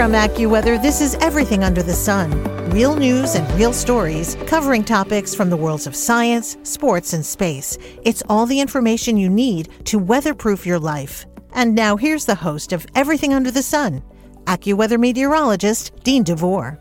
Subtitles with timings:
[0.00, 2.30] From AccuWeather, this is Everything Under the Sun.
[2.70, 7.76] Real news and real stories covering topics from the worlds of science, sports, and space.
[8.02, 11.26] It's all the information you need to weatherproof your life.
[11.52, 14.02] And now here's the host of Everything Under the Sun,
[14.44, 16.80] AccuWeather meteorologist Dean DeVore.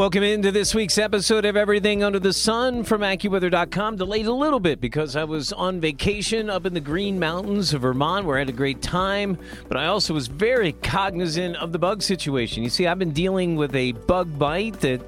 [0.00, 3.96] Welcome into this week's episode of Everything Under the Sun from AccuWeather.com.
[3.96, 7.82] Delayed a little bit because I was on vacation up in the Green Mountains of
[7.82, 9.36] Vermont where I had a great time,
[9.68, 12.62] but I also was very cognizant of the bug situation.
[12.62, 15.02] You see, I've been dealing with a bug bite that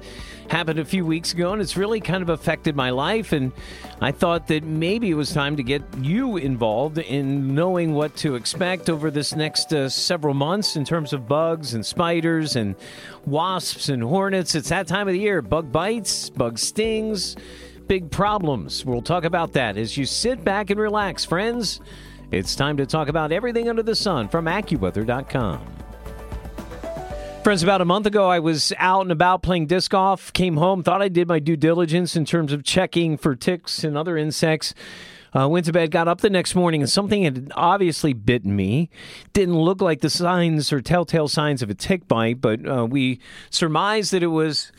[0.53, 3.33] happened a few weeks ago, and it's really kind of affected my life.
[3.33, 3.51] And
[3.99, 8.35] I thought that maybe it was time to get you involved in knowing what to
[8.35, 12.75] expect over this next uh, several months in terms of bugs and spiders and
[13.25, 14.53] wasps and hornets.
[14.53, 17.35] It's that time of the year bug bites, bug stings,
[17.87, 18.85] big problems.
[18.85, 21.81] We'll talk about that as you sit back and relax, friends.
[22.31, 25.82] It's time to talk about everything under the sun from AccuWeather.com.
[27.43, 30.81] Friends, about a month ago, I was out and about playing disc golf, came home,
[30.81, 34.73] thought I did my due diligence in terms of checking for ticks and other insects.
[35.35, 38.89] Uh, went to bed, got up the next morning, and something had obviously bitten me.
[39.33, 43.19] Didn't look like the signs or telltale signs of a tick bite, but uh, we
[43.49, 44.71] surmised that it was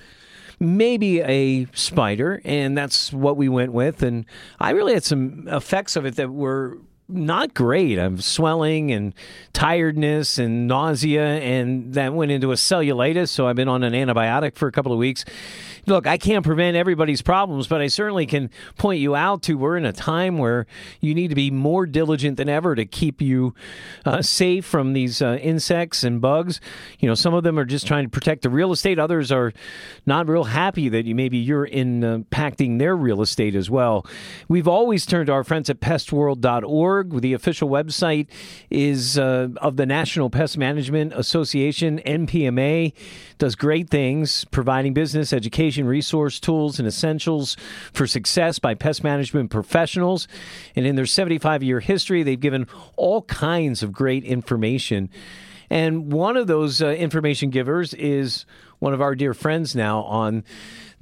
[0.58, 4.02] maybe a spider, and that's what we went with.
[4.02, 4.24] And
[4.58, 7.98] I really had some effects of it that were not great.
[7.98, 9.14] I'm swelling and
[9.52, 13.28] tiredness and nausea, and that went into a cellulitis.
[13.28, 15.24] So I've been on an antibiotic for a couple of weeks
[15.86, 19.76] look, I can't prevent everybody's problems, but I certainly can point you out to we're
[19.76, 20.66] in a time where
[21.00, 23.54] you need to be more diligent than ever to keep you
[24.04, 26.60] uh, safe from these uh, insects and bugs.
[26.98, 28.98] You know, some of them are just trying to protect the real estate.
[28.98, 29.52] Others are
[30.06, 34.06] not real happy that you maybe you're impacting their real estate as well.
[34.48, 37.20] We've always turned to our friends at pestworld.org.
[37.20, 38.28] The official website
[38.70, 42.92] is uh, of the National Pest Management Association, NPMA
[43.38, 47.56] does great things providing business education, resource tools, and essentials
[47.92, 50.28] for success by pest management professionals.
[50.76, 55.10] And in their 75 year history, they've given all kinds of great information.
[55.70, 58.46] And one of those uh, information givers is
[58.78, 60.44] one of our dear friends now on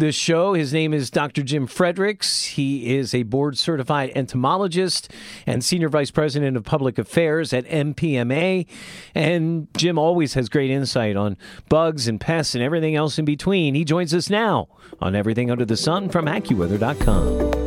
[0.03, 0.53] this show.
[0.55, 1.45] His name is Dr.
[1.45, 2.45] Jim Fredericks.
[2.45, 5.09] He is a board certified entomologist
[5.47, 8.67] and senior vice president of public affairs at NPMA.
[9.15, 11.37] And Jim always has great insight on
[11.69, 13.77] bugs and pests and everything else in between.
[13.77, 14.67] He joins us now
[15.01, 17.63] on Everything Under the Sun from AccuWeather.com.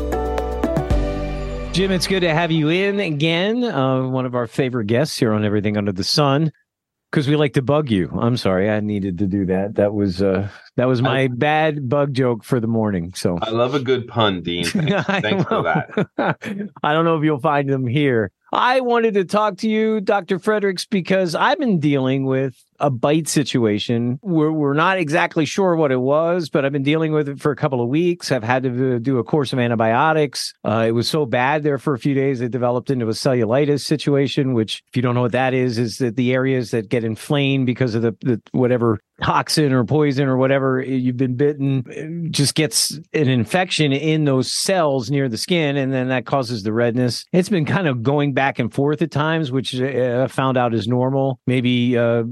[1.71, 3.63] Jim, it's good to have you in again.
[3.63, 6.51] Uh, one of our favorite guests here on Everything Under the Sun
[7.15, 8.09] because we like to bug you.
[8.19, 9.75] I'm sorry, I needed to do that.
[9.75, 13.13] That was uh, that was my I, bad bug joke for the morning.
[13.15, 14.65] So I love a good pun, Dean.
[14.65, 16.09] Thanks, thanks for that.
[16.83, 18.31] I don't know if you'll find them here.
[18.51, 20.39] I wanted to talk to you, Dr.
[20.39, 24.19] Fredericks, because I've been dealing with a bite situation.
[24.21, 27.51] We're, we're not exactly sure what it was, but I've been dealing with it for
[27.51, 28.31] a couple of weeks.
[28.31, 30.53] I've had to do a course of antibiotics.
[30.63, 33.81] Uh, it was so bad there for a few days, it developed into a cellulitis
[33.81, 37.03] situation, which, if you don't know what that is, is that the areas that get
[37.03, 42.53] inflamed because of the, the whatever toxin or poison or whatever you've been bitten just
[42.53, 47.23] gets an infection in those cells near the skin and then that causes the redness
[47.31, 50.73] it's been kind of going back and forth at times which uh, i found out
[50.73, 52.23] is normal maybe uh,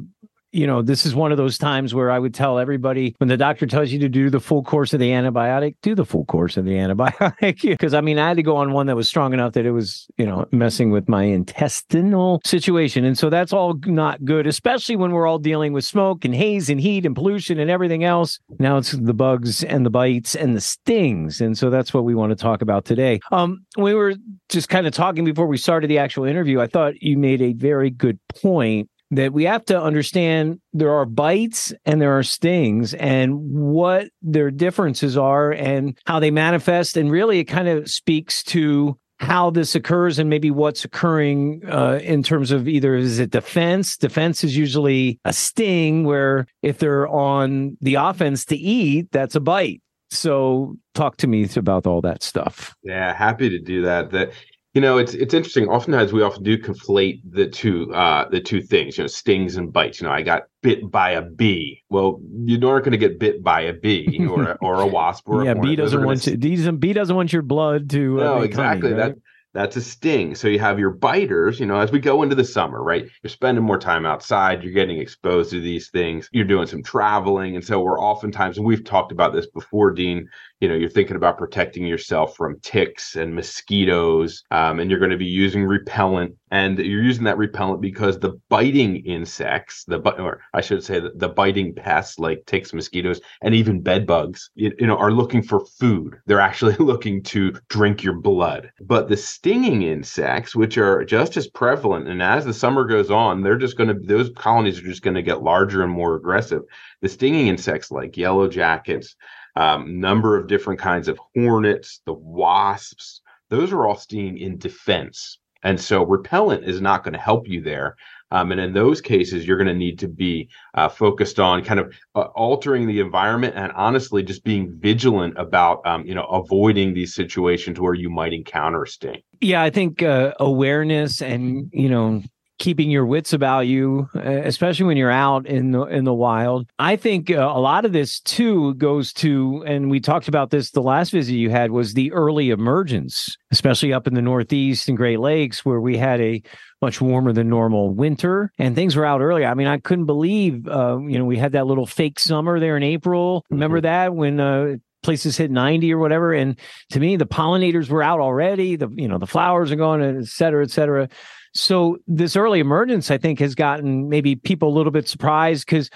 [0.54, 3.38] you know, this is one of those times where I would tell everybody when the
[3.38, 6.58] doctor tells you to do the full course of the antibiotic, do the full course
[6.58, 7.62] of the antibiotic.
[7.74, 9.72] Because I mean, I had to go on one that was strong enough that it
[9.72, 13.04] was, you know, messing with my intestinal situation.
[13.04, 16.70] And so that's all not good, especially when we're all dealing with smoke and haze
[16.70, 18.40] and heat and pollution and everything else.
[18.60, 21.42] Now it's the bugs and the bites and the stings.
[21.42, 23.20] And so that's what we want to talk about today.
[23.32, 24.14] Um, we were
[24.50, 26.62] just kind of talking before we started the actual interview.
[26.62, 31.06] I thought you made a very good point that we have to understand there are
[31.06, 36.98] bites and there are stings and what their differences are and how they manifest.
[36.98, 42.00] And really, it kind of speaks to how this occurs and maybe what's occurring uh,
[42.04, 43.98] in terms of either is it defense?
[43.98, 49.40] Defense is usually a sting, where if they're on the offense to eat, that's a
[49.40, 49.82] bite.
[50.10, 52.76] So, talk to me about all that stuff.
[52.84, 54.12] Yeah, happy to do that.
[54.12, 54.32] That
[54.74, 55.68] You know, it's it's interesting.
[55.68, 58.98] Oftentimes, we often do conflate the two uh, the two things.
[58.98, 60.02] You know, stings and bites.
[60.02, 61.84] You know, I got bit by a bee.
[61.90, 65.30] Well, you aren't going to get bit by a bee or a, or a wasp.
[65.30, 66.38] Or yeah, a bee doesn't want to.
[66.38, 68.20] Bee doesn't want your blood to.
[68.20, 68.90] Uh, no, exactly.
[68.90, 69.14] Honey, right?
[69.14, 69.22] That
[69.54, 70.34] that's a sting.
[70.34, 73.08] So you have your biters, you know, as we go into the summer, right?
[73.22, 77.56] You're spending more time outside, you're getting exposed to these things, you're doing some traveling.
[77.56, 80.28] And so we're oftentimes, and we've talked about this before, Dean,
[80.64, 85.12] you know, you're thinking about protecting yourself from ticks and mosquitoes, um, and you're going
[85.12, 86.38] to be using repellent.
[86.52, 91.12] And you're using that repellent because the biting insects, the or I should say the,
[91.16, 95.44] the biting pests like ticks, mosquitoes, and even bed bugs, you, you know, are looking
[95.44, 96.16] for food.
[96.28, 98.72] They're actually looking to drink your blood.
[98.80, 103.42] But the stinging insects, which are just as prevalent, and as the summer goes on,
[103.42, 106.62] they're just going to those colonies are just going to get larger and more aggressive.
[107.02, 109.18] The stinging insects like yellow jackets,
[109.56, 115.40] um, number of different kinds of hornets, the wasps, those are all stinging in defense.
[115.64, 117.96] And so repellent is not going to help you there.
[118.32, 121.80] Um, and in those cases, you're going to need to be uh, focused on kind
[121.80, 126.96] of uh, altering the environment and honestly just being vigilant about, um, you know, avoiding
[126.96, 129.22] these situations where you might encounter sting.
[129.40, 132.24] Yeah, I think uh, awareness and, you know,
[132.64, 136.66] keeping your wits about you, especially when you're out in the in the wild.
[136.80, 140.72] I think uh, a lot of this too goes to, and we talked about this
[140.72, 144.96] the last visit you had was the early emergence, especially up in the Northeast and
[144.96, 146.42] Great Lakes, where we had a
[146.82, 149.46] much warmer than normal winter and things were out early.
[149.46, 152.78] I mean, I couldn't believe, uh, you know, we had that little fake summer there
[152.78, 153.46] in April.
[153.50, 153.84] Remember mm-hmm.
[153.84, 156.34] that when uh, places hit 90 or whatever.
[156.34, 156.58] And
[156.92, 158.76] to me, the pollinators were out already.
[158.76, 161.10] The, you know, the flowers are going, et cetera, et cetera.
[161.54, 165.90] So this early emergence, I think, has gotten maybe people a little bit surprised because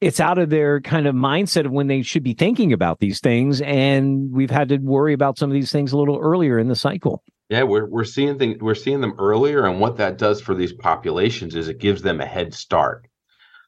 [0.00, 3.20] it's out of their kind of mindset of when they should be thinking about these
[3.20, 3.60] things.
[3.60, 6.74] And we've had to worry about some of these things a little earlier in the
[6.74, 7.22] cycle.
[7.50, 10.72] Yeah, we're we're seeing things we're seeing them earlier, and what that does for these
[10.72, 13.06] populations is it gives them a head start.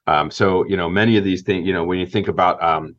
[0.06, 2.96] Um, so you know, many of these things, you know, when you think about um,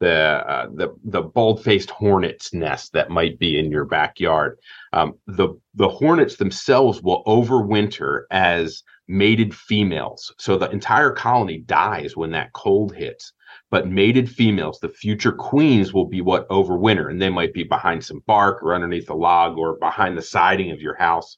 [0.00, 4.58] the uh, the the bald faced hornet's nest that might be in your backyard.
[4.92, 12.16] Um, the the hornets themselves will overwinter as mated females, so the entire colony dies
[12.16, 13.32] when that cold hits.
[13.70, 18.04] But mated females, the future queens, will be what overwinter, and they might be behind
[18.04, 21.36] some bark or underneath a log or behind the siding of your house.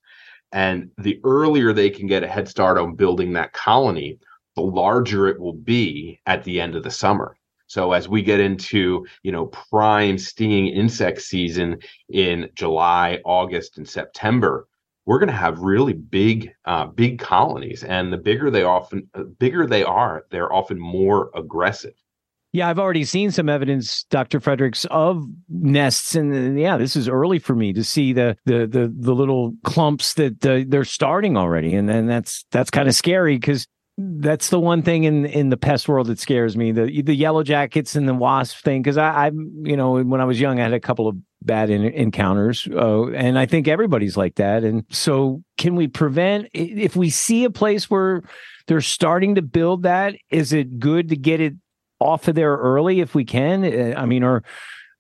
[0.53, 4.19] And the earlier they can get a head start on building that colony,
[4.57, 7.38] the larger it will be at the end of the summer.
[7.69, 11.79] So as we get into, you know, prime stinging insect season
[12.09, 14.67] in July, August, and September,
[15.07, 19.23] we're going to have really big, uh, big colonies, and the bigger they often, uh,
[19.23, 21.95] bigger they are, they're often more aggressive.
[22.53, 24.41] Yeah, I've already seen some evidence, Dr.
[24.41, 28.93] Fredericks, of nests, and yeah, this is early for me to see the the the,
[28.95, 33.37] the little clumps that uh, they're starting already, and then that's that's kind of scary
[33.37, 33.67] because
[33.99, 37.43] that's the one thing in in the pest world that scares me the the yellow
[37.43, 39.31] jackets and the wasp thing because I, I
[39.63, 43.09] you know when I was young I had a couple of bad in, encounters uh,
[43.09, 47.51] and I think everybody's like that and so can we prevent if we see a
[47.51, 48.23] place where
[48.69, 51.55] they're starting to build that is it good to get it
[52.01, 53.97] off of there early if we can?
[53.97, 54.45] I mean or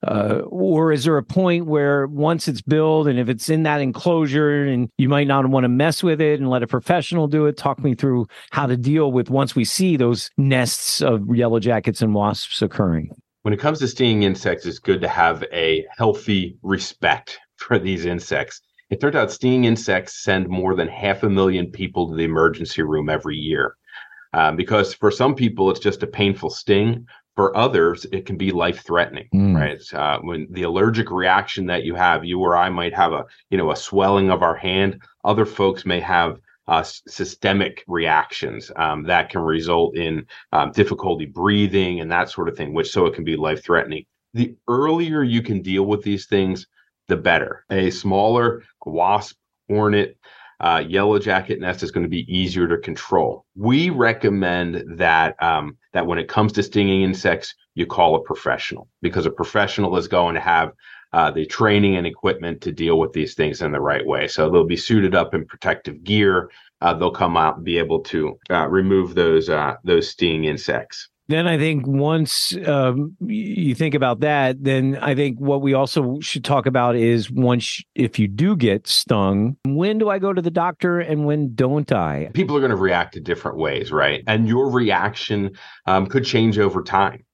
[0.06, 3.80] uh, or is there a point where once it's built and if it's in that
[3.80, 7.46] enclosure and you might not want to mess with it and let a professional do
[7.46, 7.56] it?
[7.56, 12.00] Talk me through how to deal with once we see those nests of yellow jackets
[12.00, 13.10] and wasps occurring.
[13.42, 18.04] When it comes to stinging insects, it's good to have a healthy respect for these
[18.04, 18.60] insects.
[18.90, 22.82] It turns out stinging insects send more than half a million people to the emergency
[22.82, 23.74] room every year.
[24.32, 27.06] Um, because for some people, it's just a painful sting
[27.38, 29.54] for others, it can be life threatening, mm.
[29.54, 29.80] right?
[29.94, 33.56] Uh, when the allergic reaction that you have, you or I might have a, you
[33.56, 35.00] know, a swelling of our hand.
[35.22, 42.00] Other folks may have uh, systemic reactions um, that can result in um, difficulty breathing
[42.00, 44.04] and that sort of thing, which so it can be life threatening.
[44.34, 46.66] The earlier you can deal with these things,
[47.06, 47.64] the better.
[47.70, 49.36] A smaller wasp,
[49.68, 50.18] hornet,
[50.60, 53.44] uh, yellow jacket nest is going to be easier to control.
[53.54, 58.88] We recommend that um, that when it comes to stinging insects, you call a professional
[59.02, 60.72] because a professional is going to have
[61.12, 64.28] uh, the training and equipment to deal with these things in the right way.
[64.28, 66.50] So they'll be suited up in protective gear.
[66.80, 71.08] Uh, they'll come out and be able to uh, remove those uh, those stinging insects
[71.28, 76.18] then I think once um, you think about that, then I think what we also
[76.20, 80.40] should talk about is once if you do get stung, when do I go to
[80.40, 82.30] the doctor and when don't I?
[82.32, 84.24] People are going to react to different ways, right?
[84.26, 85.52] And your reaction
[85.86, 87.24] um, could change over time.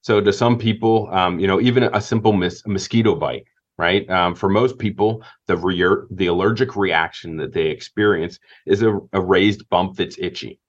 [0.00, 3.44] So to some people, um, you know, even a simple mos- mosquito bite
[3.78, 4.08] right?
[4.10, 9.20] Um, for most people, the re- the allergic reaction that they experience is a, a
[9.20, 10.60] raised bump that's itchy.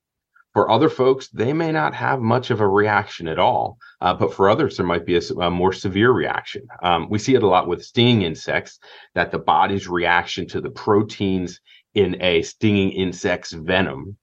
[0.53, 4.33] For other folks, they may not have much of a reaction at all, uh, but
[4.33, 6.67] for others, there might be a, a more severe reaction.
[6.83, 8.79] Um, we see it a lot with stinging insects
[9.15, 11.59] that the body's reaction to the proteins
[11.95, 14.15] in a stinging insect's venom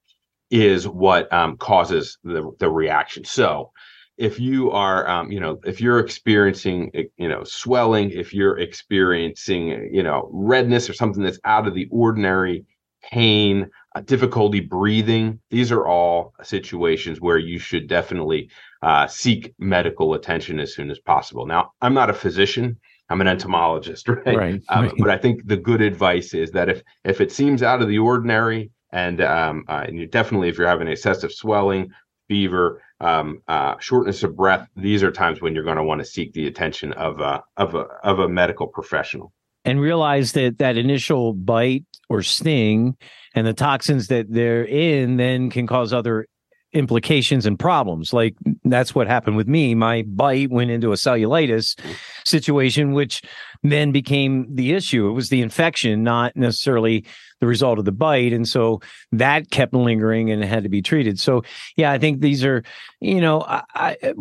[0.50, 3.24] is what um, causes the, the reaction.
[3.24, 3.72] So,
[4.16, 9.88] if you are um, you know if you're experiencing you know swelling if you're experiencing
[9.90, 12.66] you know redness or something that's out of the ordinary
[13.02, 18.50] pain uh, difficulty breathing these are all situations where you should definitely
[18.82, 22.78] uh, seek medical attention as soon as possible now i'm not a physician
[23.08, 24.94] i'm an entomologist right, right, um, right.
[24.98, 27.98] but i think the good advice is that if if it seems out of the
[27.98, 31.90] ordinary and um, uh, and you definitely if you're having excessive swelling
[32.28, 34.68] fever um, uh, shortness of breath.
[34.76, 37.74] These are times when you're going to want to seek the attention of a of
[37.74, 39.32] a of a medical professional.
[39.64, 42.96] And realize that that initial bite or sting
[43.34, 46.26] and the toxins that they're in then can cause other
[46.72, 48.12] implications and problems.
[48.12, 49.74] Like that's what happened with me.
[49.74, 51.78] My bite went into a cellulitis
[52.24, 53.22] situation, which
[53.62, 55.08] then became the issue.
[55.08, 57.04] It was the infection, not necessarily
[57.40, 58.32] the result of the bite.
[58.32, 58.80] And so
[59.12, 61.18] that kept lingering and had to be treated.
[61.18, 61.42] So,
[61.76, 62.62] yeah, I think these are,
[63.00, 64.14] you know, I, I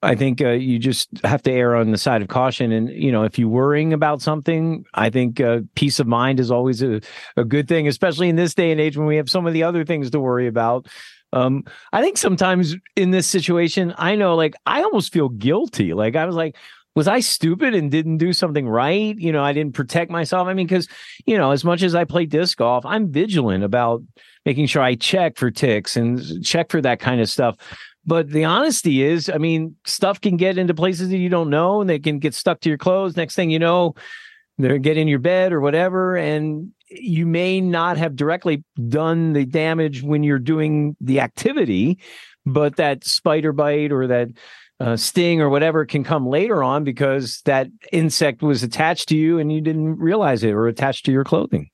[0.00, 2.70] I think uh, you just have to err on the side of caution.
[2.70, 6.50] And, you know, if you're worrying about something, I think uh, peace of mind is
[6.50, 7.00] always a,
[7.36, 9.84] a good thing, especially in this day and age when we have so many other
[9.84, 10.86] things to worry about.
[11.32, 15.94] Um, I think sometimes in this situation, I know like I almost feel guilty.
[15.94, 16.56] Like I was like,
[16.94, 19.16] was I stupid and didn't do something right?
[19.16, 20.48] You know, I didn't protect myself.
[20.48, 20.88] I mean, because,
[21.26, 24.02] you know, as much as I play disc golf, I'm vigilant about
[24.46, 27.56] making sure I check for ticks and check for that kind of stuff.
[28.08, 31.82] But the honesty is, I mean, stuff can get into places that you don't know
[31.82, 33.18] and they can get stuck to your clothes.
[33.18, 33.96] Next thing you know,
[34.56, 36.16] they're get in your bed or whatever.
[36.16, 41.98] And you may not have directly done the damage when you're doing the activity,
[42.46, 44.28] but that spider bite or that
[44.80, 49.38] uh, sting or whatever can come later on because that insect was attached to you
[49.38, 51.68] and you didn't realize it or attached to your clothing.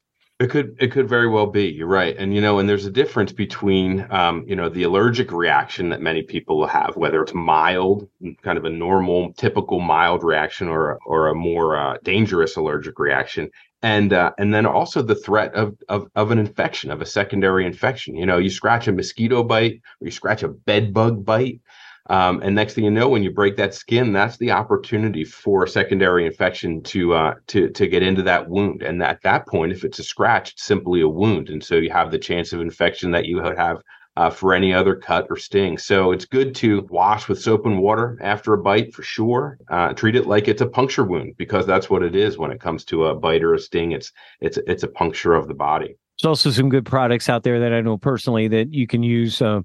[0.45, 1.69] It could it could very well be.
[1.71, 5.33] You're right, and you know, and there's a difference between um, you know the allergic
[5.33, 8.07] reaction that many people will have, whether it's mild,
[8.43, 13.49] kind of a normal, typical mild reaction, or or a more uh, dangerous allergic reaction,
[13.81, 17.65] and uh, and then also the threat of, of of an infection, of a secondary
[17.65, 18.15] infection.
[18.15, 21.63] You know, you scratch a mosquito bite, or you scratch a bed bug bite.
[22.11, 25.67] Um, and next thing you know, when you break that skin, that's the opportunity for
[25.67, 28.83] secondary infection to uh, to to get into that wound.
[28.83, 31.91] And at that point, if it's a scratch, it's simply a wound, and so you
[31.91, 33.83] have the chance of infection that you would have
[34.17, 35.79] uh, for any other cut or sting.
[35.79, 39.59] So it's good to wash with soap and water after a bite for sure.
[39.69, 42.61] Uh, treat it like it's a puncture wound because that's what it is when it
[42.61, 43.93] comes to a bite or a sting.
[43.93, 45.97] It's it's it's a puncture of the body.
[46.21, 49.43] There's also some good products out there that I know personally that you can use.
[49.43, 49.63] Uh,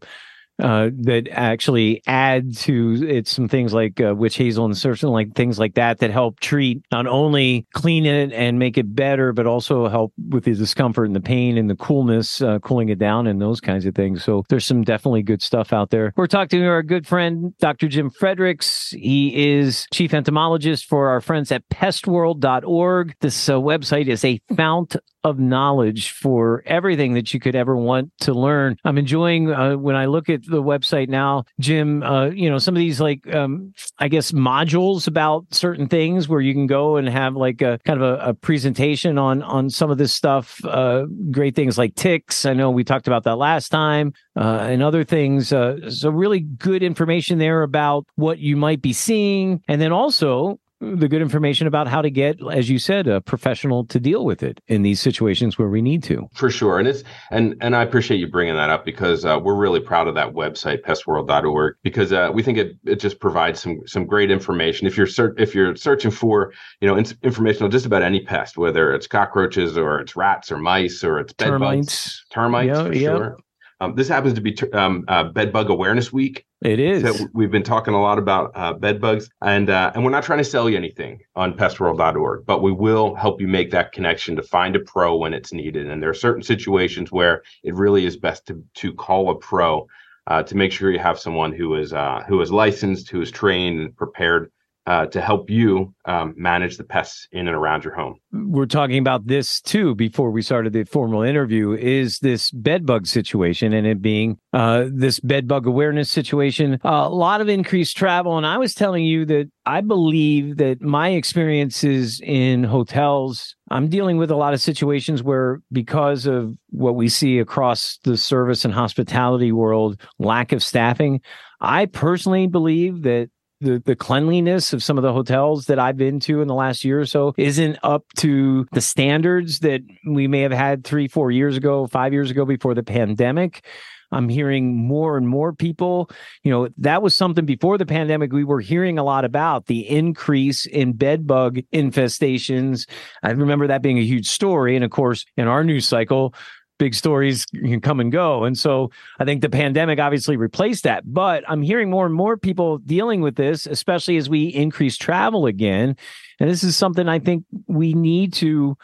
[0.59, 5.33] uh, that actually add to it some things like uh, witch hazel and certain like
[5.33, 9.45] things like that that help treat not only clean it and make it better, but
[9.45, 13.27] also help with the discomfort and the pain and the coolness, uh, cooling it down
[13.27, 14.23] and those kinds of things.
[14.23, 16.13] So there's some definitely good stuff out there.
[16.15, 17.87] We're talking to our good friend Dr.
[17.87, 18.89] Jim Fredericks.
[18.91, 23.15] He is chief entomologist for our friends at pestworld.org.
[23.21, 28.11] This uh, website is a fount of knowledge for everything that you could ever want
[28.21, 28.77] to learn.
[28.85, 32.03] I'm enjoying uh, when I look at the website now, Jim.
[32.03, 36.41] Uh, you know, some of these like um, I guess modules about certain things where
[36.41, 39.91] you can go and have like a kind of a, a presentation on on some
[39.91, 40.63] of this stuff.
[40.63, 42.45] Uh, great things like ticks.
[42.45, 45.53] I know we talked about that last time, uh, and other things.
[45.53, 50.59] Uh, so really good information there about what you might be seeing, and then also
[50.81, 54.41] the good information about how to get, as you said, a professional to deal with
[54.41, 56.27] it in these situations where we need to.
[56.33, 59.55] For sure, and it's and and I appreciate you bringing that up because uh, we're
[59.55, 63.81] really proud of that website, pestworld.org, because uh, we think it it just provides some
[63.85, 64.87] some great information.
[64.87, 68.21] If you're ser- if you're searching for you know in- information on just about any
[68.21, 71.85] pest, whether it's cockroaches or it's rats or mice or it's bed Termites.
[71.87, 73.09] bugs, termites Yeah, for yeah.
[73.17, 73.37] sure.
[73.81, 77.03] Um, this happens to be ter- um, uh, Bed Bug Awareness Week, It is.
[77.03, 80.23] so we've been talking a lot about uh, bed bugs, and uh, and we're not
[80.23, 84.35] trying to sell you anything on pestworld.org, but we will help you make that connection
[84.35, 85.89] to find a pro when it's needed.
[85.89, 89.87] And there are certain situations where it really is best to to call a pro
[90.27, 93.31] uh, to make sure you have someone who is uh, who is licensed, who is
[93.31, 94.51] trained and prepared
[94.85, 98.15] uh, to help you um, manage the pests in and around your home.
[98.31, 101.73] We're talking about this too before we started the formal interview.
[101.73, 106.79] Is this bed bug situation and it being uh, this bed bug awareness situation?
[106.83, 110.81] Uh, a lot of increased travel, and I was telling you that I believe that
[110.81, 113.55] my experiences in hotels.
[113.71, 118.17] I'm dealing with a lot of situations where, because of what we see across the
[118.17, 121.21] service and hospitality world, lack of staffing,
[121.61, 123.29] I personally believe that
[123.61, 126.83] the the cleanliness of some of the hotels that I've been to in the last
[126.83, 131.31] year or so isn't up to the standards that we may have had three, four
[131.31, 133.65] years ago, five years ago before the pandemic.
[134.11, 136.09] I'm hearing more and more people,
[136.43, 139.87] you know, that was something before the pandemic we were hearing a lot about the
[139.87, 142.89] increase in bed bug infestations.
[143.21, 144.75] I remember that being a huge story.
[144.75, 146.33] And of course, in our news cycle,
[146.79, 148.45] big stories can come and go.
[148.45, 151.03] And so I think the pandemic obviously replaced that.
[151.05, 155.45] But I'm hearing more and more people dealing with this, especially as we increase travel
[155.45, 155.95] again.
[156.39, 158.75] And this is something I think we need to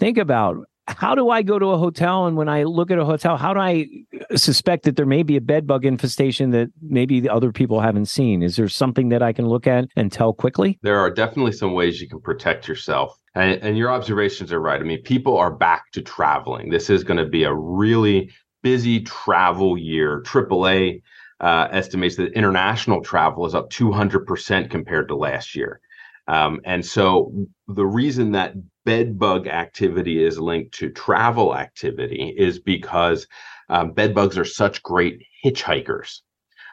[0.00, 0.56] think about.
[0.86, 2.26] How do I go to a hotel?
[2.26, 3.88] And when I look at a hotel, how do I
[4.36, 8.06] suspect that there may be a bed bug infestation that maybe the other people haven't
[8.06, 8.42] seen?
[8.42, 10.78] Is there something that I can look at and tell quickly?
[10.82, 13.18] There are definitely some ways you can protect yourself.
[13.34, 14.80] And, and your observations are right.
[14.80, 16.70] I mean, people are back to traveling.
[16.70, 18.30] This is going to be a really
[18.62, 20.22] busy travel year.
[20.22, 21.00] AAA
[21.40, 25.80] uh, estimates that international travel is up 200% compared to last year.
[26.26, 27.32] Um, and so
[27.68, 33.26] the reason that bed bug activity is linked to travel activity is because
[33.68, 36.20] um, bed bugs are such great hitchhikers.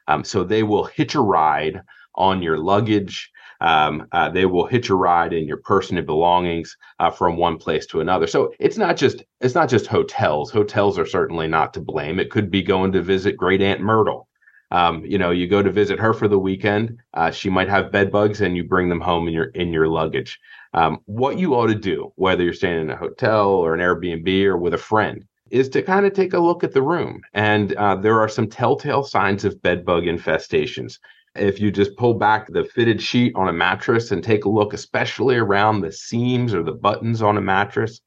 [0.08, 1.82] Um, so they will hitch a ride
[2.16, 7.12] on your luggage, um, uh, they will hitch a ride in your personal belongings uh,
[7.12, 8.26] from one place to another.
[8.26, 10.52] So it's not just it's not just hotels.
[10.52, 12.20] Hotels are certainly not to blame.
[12.20, 14.28] It could be going to visit Great Aunt Myrtle.
[14.72, 16.98] Um, you know, you go to visit her for the weekend.
[17.14, 19.88] Uh, she might have bed bugs, and you bring them home in your in your
[19.88, 20.40] luggage.
[20.74, 24.46] Um, what you ought to do, whether you're staying in a hotel or an Airbnb
[24.46, 27.22] or with a friend, is to kind of take a look at the room.
[27.34, 30.98] And uh, there are some telltale signs of bed bug infestations.
[31.36, 34.74] If you just pull back the fitted sheet on a mattress and take a look,
[34.74, 38.02] especially around the seams or the buttons on a mattress,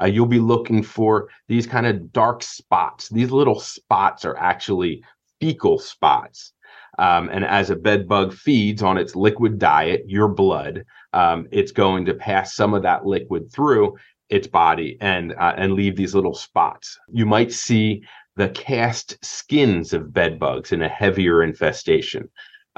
[0.00, 3.08] uh, you'll be looking for these kind of dark spots.
[3.08, 5.02] These little spots are actually
[5.40, 6.52] fecal spots.
[6.98, 11.72] Um, and as a bed bug feeds on its liquid diet, your blood, um, it's
[11.72, 13.96] going to pass some of that liquid through
[14.28, 16.98] its body and uh, and leave these little spots.
[17.08, 18.02] You might see
[18.36, 22.28] the cast skins of bed bugs in a heavier infestation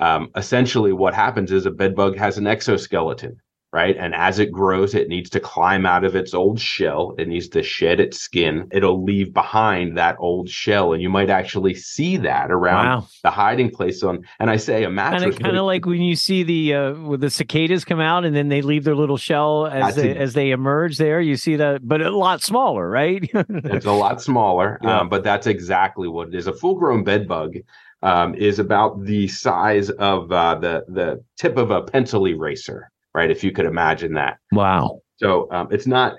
[0.00, 3.40] um, essentially what happens is a bed bug has an exoskeleton
[3.72, 3.96] right?
[3.96, 7.14] And as it grows it needs to climb out of its old shell.
[7.18, 8.68] It needs to shed its skin.
[8.72, 10.92] It'll leave behind that old shell.
[10.92, 13.08] And you might actually see that around wow.
[13.22, 16.42] the hiding place on and i say a mattress kind of like when you see
[16.42, 20.10] the uh the cicadas come out and then they leave their little shell as they,
[20.10, 21.20] a, as they emerge there.
[21.20, 23.28] You see that but a lot smaller right?
[23.70, 25.00] It's a lot smaller yeah.
[25.00, 26.46] um, but that's exactly what it is.
[26.46, 27.56] A full grown bed bug
[28.02, 33.30] um, is about the size of uh, the the tip of a pencil eraser, right?
[33.30, 34.38] If you could imagine that.
[34.52, 35.00] Wow.
[35.16, 36.16] So um, it's not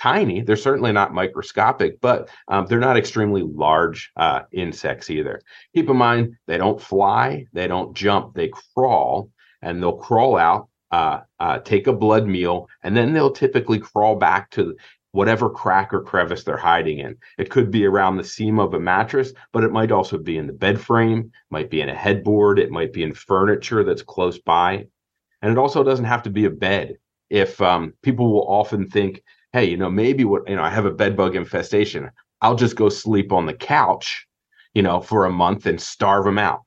[0.00, 0.40] tiny.
[0.40, 5.40] They're certainly not microscopic, but um, they're not extremely large uh, insects either.
[5.74, 9.30] Keep in mind, they don't fly, they don't jump, they crawl,
[9.62, 14.14] and they'll crawl out, uh, uh, take a blood meal, and then they'll typically crawl
[14.16, 14.76] back to
[15.12, 17.16] whatever crack or crevice they're hiding in.
[17.38, 20.46] It could be around the seam of a mattress, but it might also be in
[20.46, 24.38] the bed frame, might be in a headboard, it might be in furniture that's close
[24.38, 24.86] by.
[25.42, 26.96] And it also doesn't have to be a bed.
[27.30, 29.22] If um, people will often think,
[29.52, 32.10] hey, you know, maybe what, you know, I have a bed bug infestation.
[32.40, 34.26] I'll just go sleep on the couch,
[34.74, 36.62] you know, for a month and starve them out.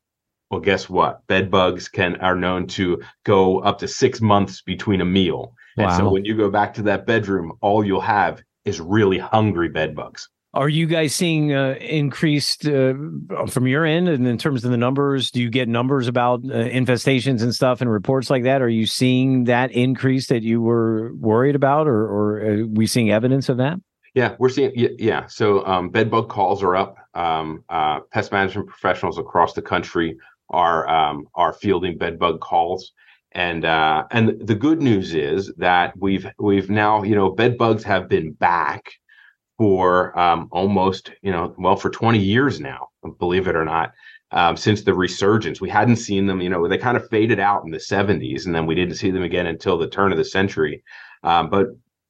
[0.50, 1.26] Well, guess what?
[1.28, 5.54] Bed bugs can are known to go up to six months between a meal.
[5.78, 5.86] Wow.
[5.86, 9.70] And so when you go back to that bedroom, all you'll have is really hungry
[9.70, 10.30] bed bugs.
[10.54, 12.94] Are you guys seeing uh, increased uh,
[13.48, 15.32] from your end, and in terms of the numbers?
[15.32, 18.62] Do you get numbers about uh, infestations and stuff and reports like that?
[18.62, 23.12] Are you seeing that increase that you were worried about, or, or are we seeing
[23.12, 23.80] evidence of that?
[24.14, 25.26] Yeah, we're seeing yeah.
[25.28, 26.98] So um, bed bug calls are up.
[27.14, 30.18] Um, uh, pest management professionals across the country
[30.50, 32.92] are um, are fielding bed bug calls.
[33.32, 37.84] And uh, and the good news is that we've we've now you know bed bugs
[37.84, 38.92] have been back
[39.62, 42.88] for um, almost you know well for 20 years now,
[43.20, 43.92] believe it or not.
[44.32, 45.62] Um, since the resurgence.
[45.62, 48.56] We hadn't seen them, you know, they kind of faded out in the 70s, and
[48.56, 50.82] then we didn't see them again until the turn of the century.
[51.22, 51.68] Um, but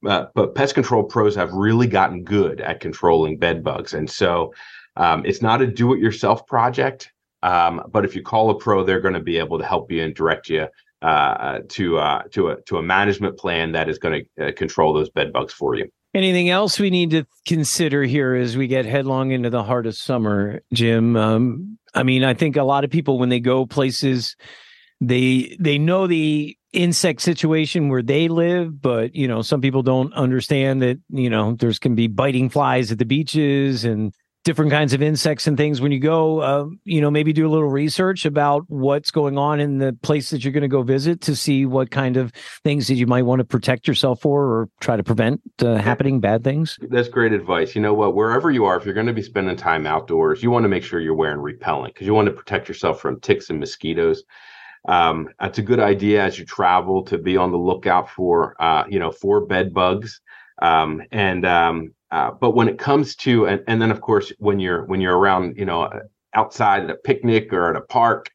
[0.07, 4.53] uh, but pest control pros have really gotten good at controlling bed bugs, and so
[4.95, 7.11] um, it's not a do-it-yourself project.
[7.43, 10.03] Um, but if you call a pro, they're going to be able to help you
[10.03, 10.67] and direct you
[11.01, 14.93] uh, to uh, to a to a management plan that is going to uh, control
[14.93, 15.89] those bed bugs for you.
[16.13, 19.95] Anything else we need to consider here as we get headlong into the heart of
[19.95, 21.15] summer, Jim?
[21.15, 24.35] Um, I mean, I think a lot of people when they go places,
[24.99, 30.13] they they know the insect situation where they live, but you know, some people don't
[30.13, 34.93] understand that you know there's can be biting flies at the beaches and different kinds
[34.93, 38.25] of insects and things when you go uh, you know maybe do a little research
[38.25, 41.65] about what's going on in the place that you're going to go visit to see
[41.65, 42.31] what kind of
[42.63, 46.19] things that you might want to protect yourself for or try to prevent uh, happening
[46.19, 46.77] bad things.
[46.89, 47.75] That's great advice.
[47.75, 48.15] You know what?
[48.15, 50.83] Wherever you are if you're going to be spending time outdoors you want to make
[50.83, 54.23] sure you're wearing repellent because you want to protect yourself from ticks and mosquitoes.
[54.87, 58.85] Um, it's a good idea as you travel to be on the lookout for uh,
[58.89, 60.21] you know for bed bugs.
[60.61, 64.59] Um, and um, uh, but when it comes to and, and then of course when
[64.59, 65.89] you're when you're around you know
[66.33, 68.29] outside at a picnic or at a park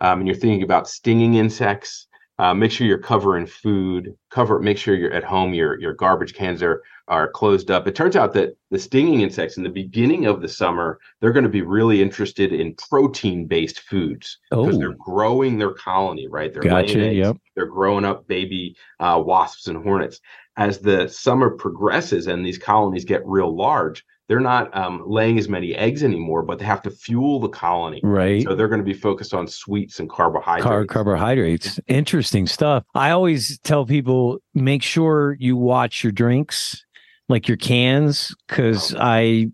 [0.00, 2.06] um, and you're thinking about stinging insects
[2.38, 6.34] uh, make sure you're covering food cover make sure you're at home your your garbage
[6.34, 10.24] cans are are closed up it turns out that the stinging insects in the beginning
[10.26, 14.78] of the summer they're going to be really interested in protein based foods because oh.
[14.78, 17.36] they're growing their colony right they're gotcha, eggs, yep.
[17.54, 20.20] they're growing up baby uh, wasps and hornets
[20.56, 25.48] as the summer progresses and these colonies get real large, they're not um, laying as
[25.48, 28.00] many eggs anymore, but they have to fuel the colony.
[28.02, 28.42] Right.
[28.44, 30.64] So they're going to be focused on sweets and carbohydrates.
[30.64, 31.80] Car- carbohydrates.
[31.86, 32.84] Interesting stuff.
[32.94, 36.84] I always tell people make sure you watch your drinks,
[37.32, 38.94] like your cans, because.
[38.98, 39.50] I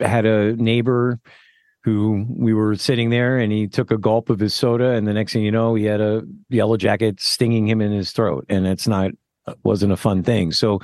[0.00, 1.20] had a neighbor
[1.84, 5.12] who we were sitting there and he took a gulp of his soda and the
[5.12, 8.66] next thing you know he had a yellow jacket stinging him in his throat and
[8.66, 9.12] it's not
[9.64, 10.52] wasn't a fun thing.
[10.52, 10.80] So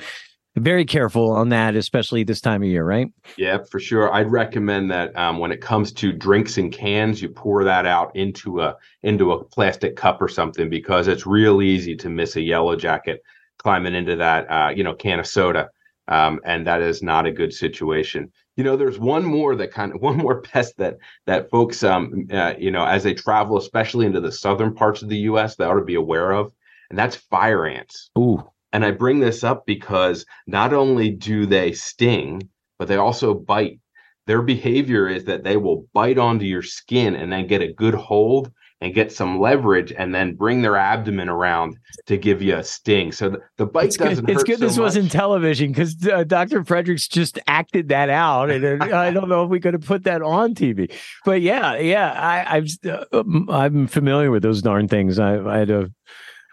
[0.57, 3.09] very careful on that, especially this time of year, right?
[3.37, 4.13] Yeah, for sure.
[4.13, 8.15] I'd recommend that um, when it comes to drinks and cans, you pour that out
[8.17, 12.41] into a into a plastic cup or something because it's real easy to miss a
[12.41, 13.23] yellow jacket
[13.59, 15.69] climbing into that uh, you know can of soda,
[16.09, 18.33] um, and that is not a good situation.
[18.57, 22.27] You know, there's one more that kind of one more pest that that folks um
[22.33, 25.65] uh, you know as they travel, especially into the southern parts of the U.S., they
[25.65, 26.53] ought to be aware of
[26.91, 28.11] and that's fire ants.
[28.19, 28.43] Ooh.
[28.73, 33.81] And I bring this up because not only do they sting, but they also bite.
[34.27, 37.95] Their behavior is that they will bite onto your skin and then get a good
[37.95, 42.63] hold and get some leverage and then bring their abdomen around to give you a
[42.63, 43.11] sting.
[43.11, 44.37] So the, the bite it's doesn't good.
[44.37, 44.83] It's good so this much.
[44.83, 46.65] wasn't television because uh, Dr.
[46.65, 48.51] Fredericks just acted that out.
[48.51, 50.93] And I don't know if we could have put that on TV.
[51.25, 55.19] But yeah, yeah, I, I've, uh, I'm familiar with those darn things.
[55.19, 55.91] I, I had a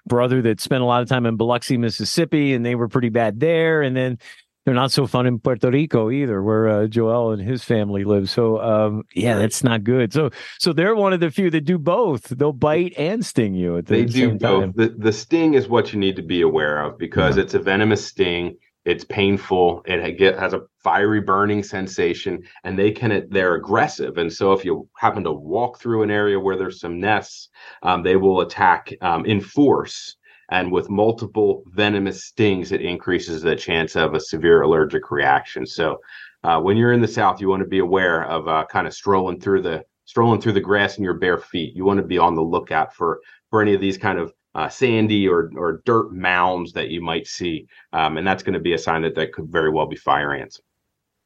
[0.08, 3.40] brother that spent a lot of time in Biloxi, Mississippi, and they were pretty bad
[3.40, 3.82] there.
[3.82, 4.18] And then
[4.66, 8.30] they're not so fun in Puerto Rico either, where uh, Joel and his family live.
[8.30, 10.12] So, um, yeah, that's not good.
[10.12, 12.24] So, so they're one of the few that do both.
[12.24, 13.78] They'll bite and sting you.
[13.78, 14.76] At the they do both.
[14.76, 17.44] The, the sting is what you need to be aware of because yeah.
[17.44, 22.92] it's a venomous sting it's painful it get, has a fiery burning sensation and they
[22.92, 26.80] can they're aggressive and so if you happen to walk through an area where there's
[26.80, 27.50] some nests
[27.84, 30.16] um, they will attack um, in force
[30.50, 36.00] and with multiple venomous stings it increases the chance of a severe allergic reaction so
[36.44, 38.94] uh, when you're in the south you want to be aware of uh, kind of
[38.94, 42.18] strolling through the strolling through the grass in your bare feet you want to be
[42.18, 46.14] on the lookout for for any of these kind of uh, sandy or or dirt
[46.14, 49.34] mounds that you might see, um, and that's going to be a sign that that
[49.34, 50.62] could very well be fire ants.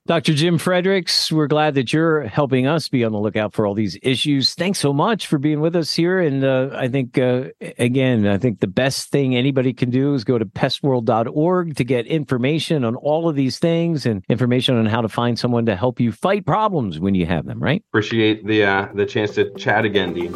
[0.10, 0.34] Dr.
[0.34, 3.96] Jim Fredericks, we're glad that you're helping us be on the lookout for all these
[4.02, 4.56] issues.
[4.56, 6.20] Thanks so much for being with us here.
[6.20, 10.24] And uh, I think, uh, again, I think the best thing anybody can do is
[10.24, 15.02] go to pestworld.org to get information on all of these things and information on how
[15.02, 17.84] to find someone to help you fight problems when you have them, right?
[17.92, 20.34] Appreciate the uh, the chance to chat again, Dean.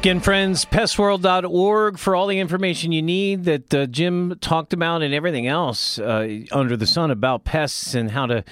[0.00, 5.12] Again, friends, pestworld.org for all the information you need that uh, Jim talked about and
[5.12, 8.42] everything else uh, under the sun about pests and how to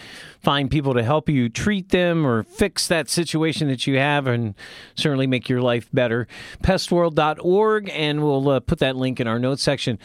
[0.42, 4.54] find people to help you treat them or fix that situation that you have and
[4.94, 6.28] certainly make your life better.
[6.62, 9.98] Pestworld.org, and we'll uh, put that link in our notes section.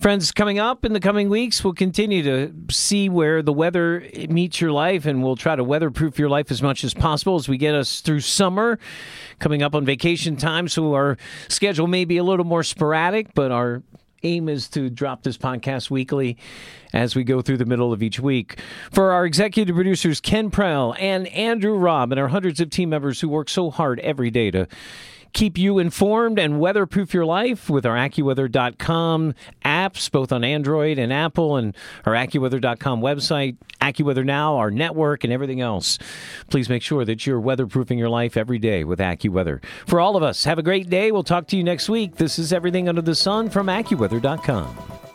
[0.00, 4.60] Friends, coming up in the coming weeks, we'll continue to see where the weather meets
[4.60, 7.56] your life, and we'll try to weatherproof your life as much as possible as we
[7.56, 8.78] get us through summer.
[9.40, 11.16] Coming up on vacation time, so our
[11.48, 13.82] schedule may be a little more sporadic, but our
[14.22, 16.36] aim is to drop this podcast weekly
[16.92, 18.60] as we go through the middle of each week.
[18.92, 23.22] For our executive producers, Ken Prell and Andrew Robb, and our hundreds of team members
[23.22, 24.68] who work so hard every day to
[25.32, 31.12] keep you informed and weatherproof your life with our AccuWeather.com apps, both on Android and
[31.12, 35.98] Apple, and our AccuWeather.com website, AccuWeather Now, our network, and everything else.
[36.48, 39.62] Please make sure that you're weatherproofing your life every day with AccuWeather.
[39.86, 41.12] For all of us, have a great day.
[41.12, 42.16] We'll talk to you next week.
[42.16, 45.09] This is Everything Under the Sun from AccuWeather.com.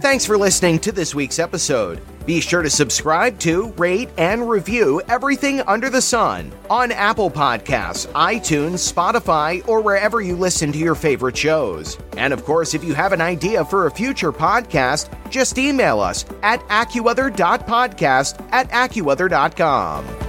[0.00, 2.00] Thanks for listening to this week's episode.
[2.24, 8.06] Be sure to subscribe to, rate, and review everything under the sun on Apple Podcasts,
[8.12, 11.98] iTunes, Spotify, or wherever you listen to your favorite shows.
[12.16, 16.24] And of course, if you have an idea for a future podcast, just email us
[16.44, 20.27] at AccuWeather.podcast at AccuWeather.com.